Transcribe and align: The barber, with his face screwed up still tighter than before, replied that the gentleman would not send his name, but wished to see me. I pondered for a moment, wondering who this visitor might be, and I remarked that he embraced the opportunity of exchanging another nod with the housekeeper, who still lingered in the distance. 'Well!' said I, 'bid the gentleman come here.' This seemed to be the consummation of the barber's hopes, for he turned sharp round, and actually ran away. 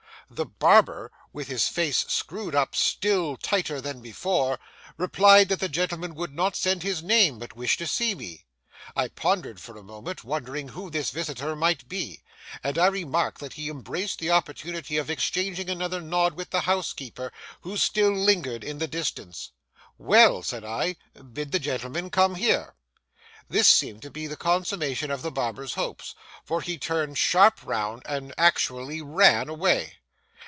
The 0.33 0.45
barber, 0.45 1.11
with 1.33 1.49
his 1.49 1.67
face 1.67 2.05
screwed 2.07 2.55
up 2.55 2.73
still 2.73 3.35
tighter 3.35 3.81
than 3.81 3.99
before, 3.99 4.61
replied 4.95 5.49
that 5.49 5.59
the 5.59 5.67
gentleman 5.67 6.15
would 6.15 6.33
not 6.33 6.55
send 6.55 6.83
his 6.83 7.03
name, 7.03 7.37
but 7.37 7.57
wished 7.57 7.79
to 7.79 7.85
see 7.85 8.15
me. 8.15 8.45
I 8.95 9.09
pondered 9.09 9.59
for 9.59 9.75
a 9.75 9.83
moment, 9.83 10.23
wondering 10.23 10.69
who 10.69 10.89
this 10.89 11.09
visitor 11.11 11.53
might 11.53 11.89
be, 11.89 12.21
and 12.63 12.77
I 12.77 12.85
remarked 12.87 13.39
that 13.41 13.55
he 13.55 13.67
embraced 13.69 14.19
the 14.19 14.31
opportunity 14.31 14.95
of 14.95 15.09
exchanging 15.09 15.69
another 15.69 15.99
nod 15.99 16.35
with 16.35 16.51
the 16.51 16.61
housekeeper, 16.61 17.33
who 17.63 17.75
still 17.75 18.13
lingered 18.15 18.63
in 18.63 18.77
the 18.77 18.87
distance. 18.87 19.51
'Well!' 19.97 20.43
said 20.43 20.63
I, 20.63 20.95
'bid 21.33 21.51
the 21.51 21.59
gentleman 21.59 22.09
come 22.09 22.35
here.' 22.35 22.75
This 23.49 23.67
seemed 23.67 24.01
to 24.03 24.09
be 24.09 24.27
the 24.27 24.37
consummation 24.37 25.11
of 25.11 25.23
the 25.23 25.31
barber's 25.31 25.73
hopes, 25.73 26.15
for 26.45 26.61
he 26.61 26.77
turned 26.77 27.17
sharp 27.17 27.59
round, 27.65 28.03
and 28.05 28.33
actually 28.37 29.01
ran 29.01 29.49
away. 29.49 29.97